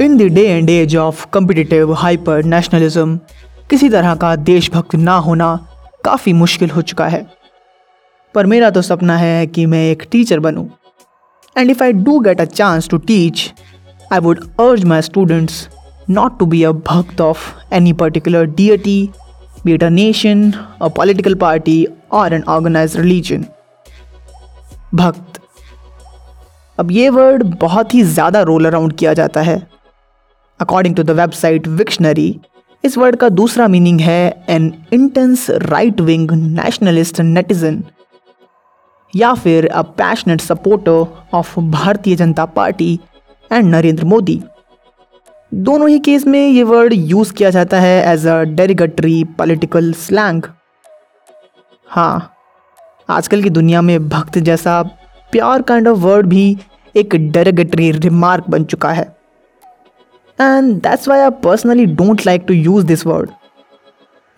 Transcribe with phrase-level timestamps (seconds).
[0.00, 3.16] In the day and age of competitive hyper nationalism
[3.70, 5.48] किसी तरह का देशभक्त ना होना
[6.04, 7.24] काफ़ी मुश्किल हो चुका है।
[8.34, 10.66] पर मेरा तो सपना है कि मैं एक teacher बनूं।
[11.56, 13.52] And if I do get a chance to teach
[14.12, 15.68] I would urge my students
[16.10, 17.38] not to be a bhakt of
[17.74, 18.98] any particular deity
[19.66, 20.50] be it a nation
[20.82, 23.46] a political party और an organized religion
[24.94, 25.40] भक्त
[26.78, 29.56] अब ये word बहुत ही ज़्यादा role around किया जाता है।
[30.60, 32.28] According to the website Wiktionary
[32.84, 37.82] इस वर्ड का दूसरा मीनिंग है an intense right wing nationalist netizen
[39.14, 42.98] या फिर a passionate supporter of Bharatiya Janata party
[43.50, 44.40] and Narendra Modi.
[45.54, 50.42] दोनों ही केस में ये वर्ड यूज़ किया जाता है as a derogatory political slang
[51.86, 52.32] हाँ
[53.10, 54.82] आजकल की दुनिया में भक्त जैसा
[55.32, 56.56] प्यार काइंड ऑफ़ वर्ड भी
[56.96, 59.04] एक डेरिगेटरी रिमार्क बन चुका है।
[60.40, 63.30] And that's why I personally don't like to use this word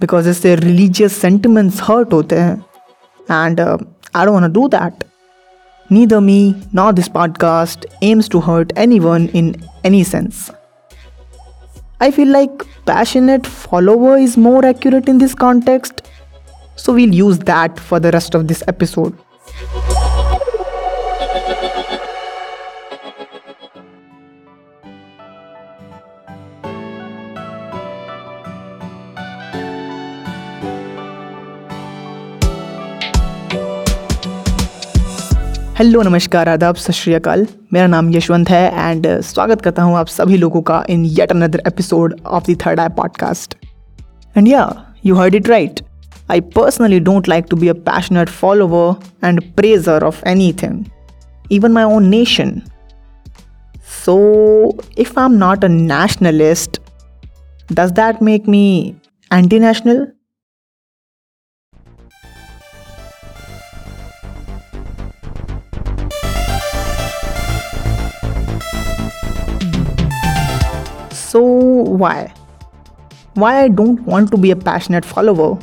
[0.00, 2.54] because इससे रिलीजियस सेंटिमेंट्स हर्ट होते हैं।
[3.30, 5.04] And I don't do that
[6.06, 9.54] neither me not this podcast aims to hurt anyone in
[9.86, 10.57] any sense.
[12.00, 12.50] I feel like
[12.86, 16.02] passionate follower is more accurate in this context,
[16.76, 19.18] so we'll use that for the rest of this episode.
[35.78, 40.36] Hello नमस्कार आदाब सत श्रीकाल मेरा नाम यशवंत है and स्वागत करता हूँ आप सभी
[40.36, 43.54] लोगों का in yet another episode of the third eye podcast
[44.36, 44.64] and yeah
[45.06, 45.80] you heard it right
[46.30, 50.84] I personally don't like to be a passionate follower and praiser of anything
[51.52, 52.60] even my own nation
[54.04, 54.18] so
[54.98, 56.80] if I am not a nationalist
[57.72, 58.94] does that make me
[59.32, 60.17] anti So,
[71.78, 72.32] why?
[73.34, 75.58] Why I don't want to be a passionate follower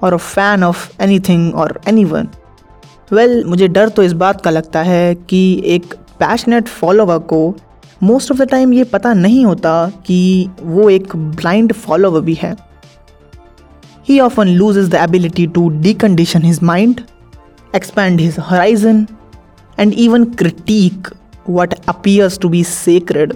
[0.00, 2.28] or a fan of anything or anyone?
[3.12, 7.40] Well मुझे डर तो इस बात का लगता है कि एक पैशनेट फॉलोवर को
[8.02, 9.72] मोस्ट ऑफ़ द टाइम ये पता नहीं होता
[10.06, 12.54] कि वो एक ब्लाइंड फॉलोवर भी है
[14.08, 17.00] he often lose is the ability to decondition his mind
[17.76, 19.06] expand his horizon
[19.78, 21.08] and even critique
[21.50, 23.34] what appears to be sacred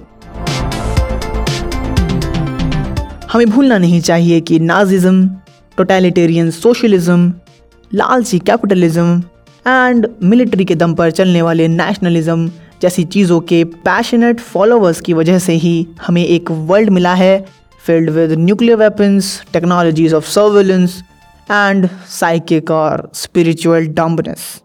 [3.35, 5.29] हमें भूलना नहीं चाहिए कि नाजिज्म,
[5.79, 7.33] टोटलिटेरियन सोशलिज्म,
[7.91, 9.23] लालची कैपिटलिज्म
[9.67, 12.51] एंड मिलिट्री के दम पर चलने वाले नेशनलिज्म
[12.83, 15.75] जैसी चीज़ों के पैशनेट फॉलोअर्स की वजह से ही
[16.07, 17.35] हमें एक वर्ल्ड मिला है
[17.85, 21.03] filled with nuclear weapons technologies of surveillance
[21.51, 24.64] and psychic और स्पिरिचुअल डम्बनेस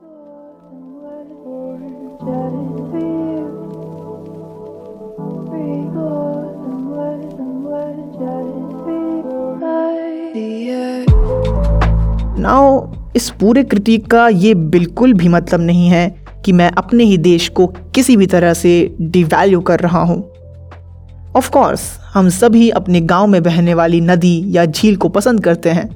[12.40, 16.08] नाउ इस पूरे क्रिटिक का ये बिल्कुल भी मतलब नहीं है
[16.46, 20.22] कि मैं अपने ही देश को किसी भी तरह से डिवैल्यू कर रहा हूँ।
[21.36, 21.82] ऑफ़ कोर्स
[22.14, 25.90] हम सभी अपने गाँव में बहने वाली नदी या झील को पसंद करते हैं।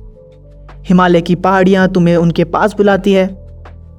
[0.88, 3.28] हिमालय की पहाड़ियाँ तुम्हें उनके पास बुलाती है।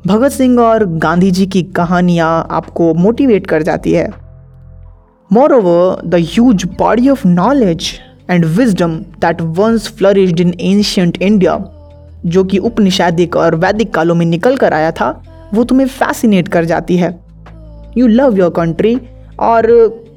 [0.07, 4.09] भगत सिंह और गांधी जी की कहानियाँ आपको मोटिवेट कर जाती है।
[5.53, 7.93] Moreover the huge body of knowledge
[8.31, 11.57] and wisdom that once flourished in ancient India
[12.27, 15.23] जो कि उपनिषादिक और वैदिक कालों में निकल कर आया था
[15.55, 17.21] वो तुम्हें फैसिनेट कर जाती है।
[17.99, 19.01] यू लव योर कंट्री
[19.41, 19.71] और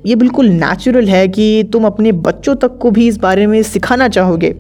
[0.06, 4.07] ये बिल्कुल नेचुरल है कि तुम अपने बच्चों तक को भी इस बारे में सिखाना
[4.07, 4.56] चाहोगे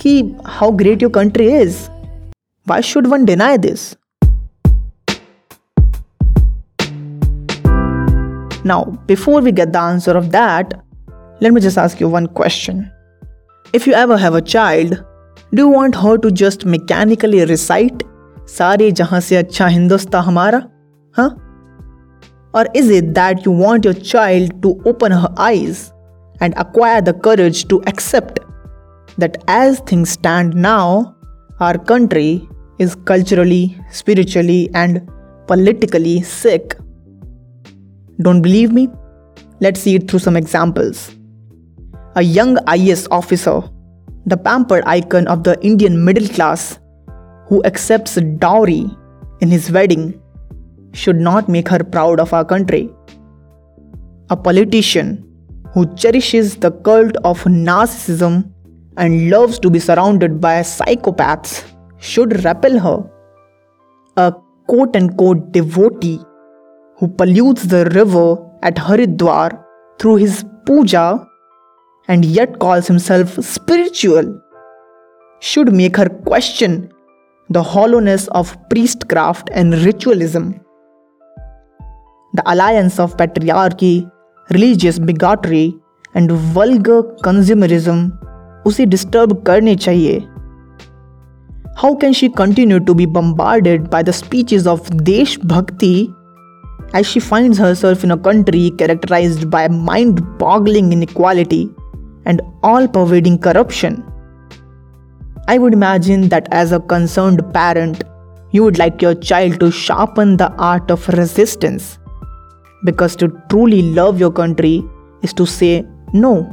[0.00, 1.76] कि how great your country is
[2.68, 3.96] why should one deny this
[8.64, 10.72] Now, before we get the answer of that,
[11.40, 12.82] let me just ask you one question.
[13.74, 14.98] If you ever have a child
[15.55, 18.03] Do want her to just mechanically recite
[18.57, 20.61] सारे जहां से अच्छा हिंदुस्तान हमारा
[21.15, 21.29] हाँ
[22.55, 25.85] और is it that you want your child to open her eyes
[26.41, 28.39] and acquire the courage to accept
[29.17, 31.15] that as things stand now,
[31.59, 32.47] our country
[32.79, 35.09] is culturally, spiritually, and
[35.47, 36.75] politically sick.
[38.21, 38.89] Don't believe me?
[39.61, 41.11] Let's see it through some examples.
[42.15, 43.61] A young IS officer
[44.26, 46.78] the pampered icon of the Indian middle class,
[47.46, 48.90] who accepts dowry
[49.40, 50.20] in his wedding
[50.92, 52.90] should not make her proud of our country.
[54.30, 55.26] A politician
[55.72, 58.52] who cherishes the cult of narcissism
[58.96, 61.64] and loves to be surrounded by psychopaths
[61.98, 63.10] should repel her.
[64.16, 64.32] A
[64.66, 66.20] quote unquote devotee
[66.98, 69.64] who pollutes the river at Haridwar
[69.98, 71.26] through his puja
[72.09, 74.41] and yet calls himself spiritual
[75.39, 76.91] should make her question
[77.49, 80.59] the hollowness of priestcraft and ritualism.
[82.33, 84.09] The alliance of patriarchy,
[84.49, 85.75] religious bigotry,
[86.15, 88.11] and vulgar consumerism
[88.65, 90.27] उसे disturb करने चाहिए
[91.77, 96.09] How can she continue to be bombarded by the speeches of Desh Bhakti
[96.93, 101.69] as she finds herself in a country characterized by mind boggling inequality
[102.26, 104.04] And all pervading corruption?
[105.48, 108.04] I would imagine that as a concerned parent,
[108.52, 111.98] you would like your child to sharpen the art of resistance.
[112.84, 114.82] Because to truly love your country
[115.22, 116.48] is to say no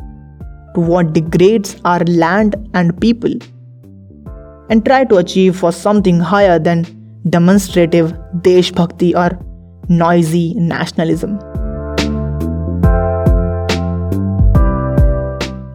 [0.76, 3.34] to what degrades our land and people
[4.70, 6.86] and try to achieve for something higher than
[7.30, 9.40] demonstrative Desh Bhakti or
[9.90, 11.40] noisy nationalism.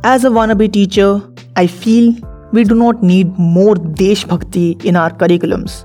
[0.05, 1.23] As a wannabe teacher,
[1.55, 2.13] I feel
[2.53, 5.85] we do not need more Desh Bhakti in our curriculums.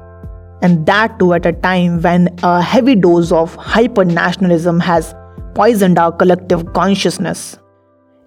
[0.64, 5.14] And that too at a time when a heavy dose of hyper nationalism has
[5.54, 7.60] poisoned our collective consciousness.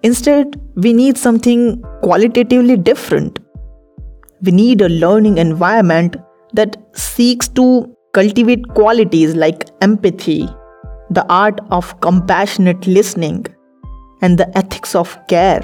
[0.01, 3.39] Instead, we need something qualitatively different.
[4.43, 6.15] We need a learning environment
[6.53, 10.47] that seeks to cultivate qualities like empathy,
[11.09, 13.45] the art of compassionate listening,
[14.21, 15.61] and the ethics of care.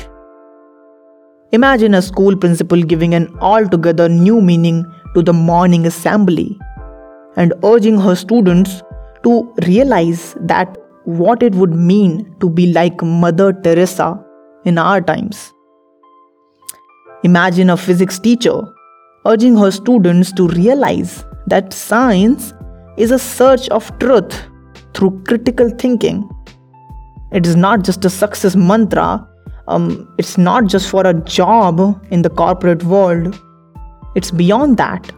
[1.53, 4.85] Imagine a school principal giving an altogether new meaning
[5.15, 6.59] to the morning assembly
[7.37, 8.83] and urging her students
[9.23, 14.21] to realize that what it would mean to be like Mother Teresa
[14.65, 15.53] in our times.
[17.23, 18.61] Imagine a physics teacher
[19.25, 22.53] urging her students to realize that science
[22.97, 24.49] is a search of truth
[24.93, 26.29] through critical thinking.
[27.31, 29.25] It is not just a success mantra
[29.68, 31.80] um, it's not just for a job
[32.10, 33.38] in the corporate world,
[34.14, 35.10] it's beyond that.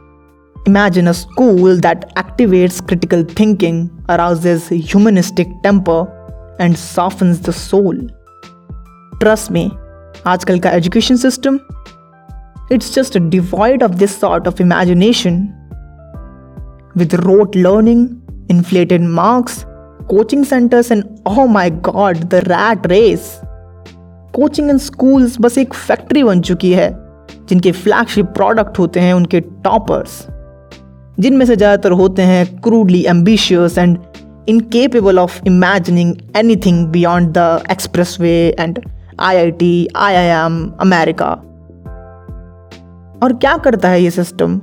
[0.66, 6.06] Imagine a school that activates critical thinking, arouses humanistic temper,
[6.58, 7.94] and softens the soul.
[9.20, 9.70] Trust me,
[10.26, 11.60] आजकल का education system,
[12.70, 15.52] it's just devoid of this sort of imagination.
[16.94, 19.66] With rote learning, inflated marks,
[20.08, 23.40] coaching centers, and oh my god, the rat race.
[24.35, 26.89] Coaching and schools बस एक factory बन चुकी है,
[27.49, 30.25] जिनके flagship product होते हैं उनके टॉपर्स
[31.19, 33.97] जिनमें से ज़्यादातर होते हैं crudely ambitious and
[34.49, 36.15] incapable of imagining
[36.55, 37.63] anything beyond the
[38.19, 38.79] expressway and
[39.19, 41.29] I I T I I M America
[43.23, 44.61] और क्या करता है ये सिस्टम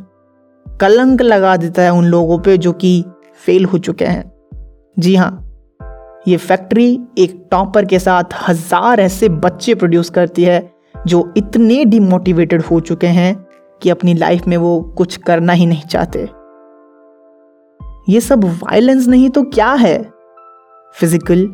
[0.67, 3.05] कलंक लगा देता है उन लोगों पे जो कि
[3.47, 4.33] फेल हो चुके हैं।
[4.99, 5.46] जी हाँ
[6.29, 6.87] ये फैक्ट्री
[7.19, 10.59] एक टॉपर के साथ हज़ार ऐसे बच्चे प्रोड्यूस करती है
[11.07, 13.35] जो इतने डिमोटिवेटेड हो चुके हैं
[13.83, 16.29] कि अपनी लाइफ में वो कुछ करना ही नहीं चाहते।
[18.13, 19.99] ये सब वायलेंस नहीं तो क्या है?
[20.95, 21.47] Physical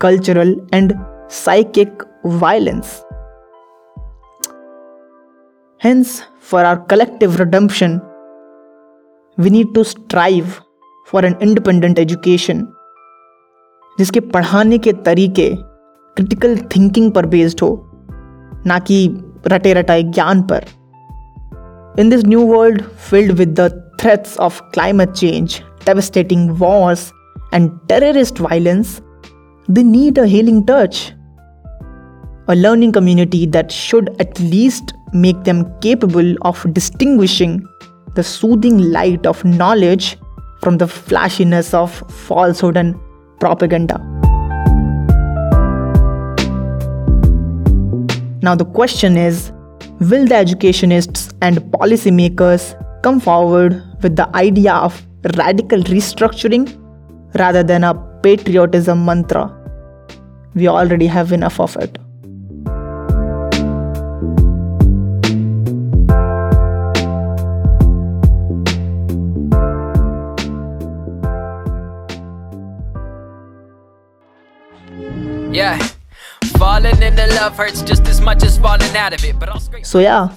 [0.00, 0.94] cultural and
[1.32, 3.02] psychic violence
[5.80, 8.00] hence for our collective redemption
[9.38, 10.52] we need to strive
[11.08, 12.66] for an independent education
[13.98, 15.50] जिसके पढ़ाने के तरीके
[16.16, 17.90] क्रिटिकल थिंकिंग पर बेस्ड हो,
[18.66, 19.08] ना कि
[19.46, 20.64] रटे रटाए ज्ञान पर।
[22.00, 23.68] In this new world filled with the
[24.00, 27.12] threats of climate change devastating wars
[27.54, 29.00] and terrorist violence
[29.70, 31.12] the need a healing touch
[32.48, 37.60] a learning community that should at least make them capable of distinguishing
[38.16, 40.14] the soothing light of knowledge
[40.60, 42.94] from the flashiness of falsehood and
[43.40, 43.98] propaganda.
[48.40, 49.52] Now, the question is
[50.00, 56.66] will the educationists and policymakers come forward with the idea of radical restructuring
[57.38, 59.54] rather than a patriotism mantra?
[60.54, 61.98] We already have enough of it.
[75.50, 75.78] Yeah.
[76.58, 79.38] Falling in the love hurts just as much as falling out of it.
[79.40, 79.86] But I'll scrape.
[79.86, 80.28] So, yeah.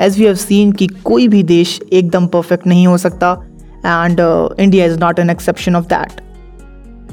[0.00, 3.30] As we have seen कि कोई भी देश एकदम perfect नहीं हो सकता
[3.86, 4.20] and
[4.60, 6.20] India is not an exception of that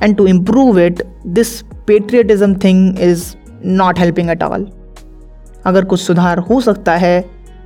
[0.03, 1.01] and to improve it
[1.37, 3.23] this patriotism thing is
[3.65, 4.67] not helping at all
[5.65, 7.19] अगर कुछ सुधार हो सकता है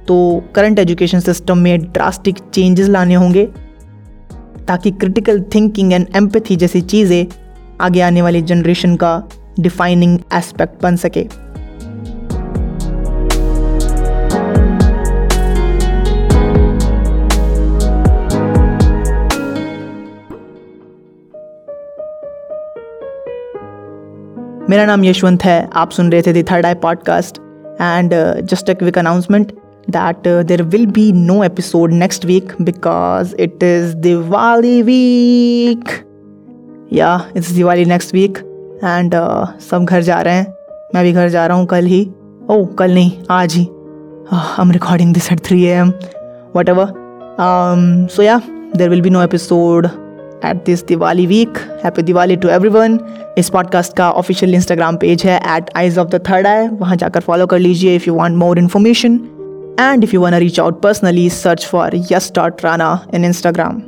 [0.07, 0.19] तो
[0.55, 3.45] करंट एजुकेशन सिस्टम में ड्रास्टिक चेंजेस लाने होंगे,
[4.67, 7.25] ताकि क्रिटिकल थिंकिंग एंड एम्पथी जैसी चीज़ें
[7.81, 9.17] आगे आने वाली जनरेशन का
[9.59, 11.27] डिफाइनिंग एस्पेक्ट बन सके
[24.69, 27.37] मेरा नाम यशवंत है आप सुन रहे थे the third eye podcast
[27.81, 28.13] and
[28.49, 29.51] just a quick announcement
[29.89, 36.03] uh, there will be no episode next week because it is Diwali week.
[36.89, 38.46] Yeah, it's Diwali next week
[38.83, 40.53] and uh, सब घर जा रहे हैं।
[40.95, 42.11] मैं भी घर जा रहा हूँ कल ही।
[42.49, 43.63] ओ oh, कल नहीं आज ही।
[44.33, 45.93] I am recording this at three am
[46.69, 46.93] whatever
[48.11, 48.41] so yeah
[48.75, 49.85] there will be no episode
[50.45, 52.99] at this Diwali week happy Diwali to everyone
[53.37, 57.19] इस पॉडकास्ट का ऑफिशियल इंस्टाग्राम पेज है at eyes of the third eye वहाँ जाकर
[57.19, 59.19] follow कर लीजिए if you want more information
[59.79, 63.81] And if you reach out personally search for yes dot Rana in Instagram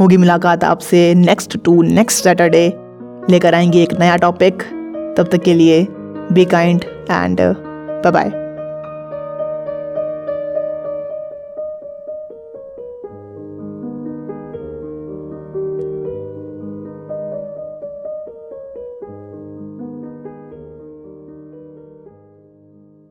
[0.00, 2.72] होगी मुलाकात आपसे नेक्स्ट टू नेक्स्ट सैटरडे
[3.30, 4.62] लेकर आएँगे एक नया टॉपिक
[5.16, 5.86] तब तक के लिए
[6.32, 7.40] be kind and
[8.04, 8.47] bye bye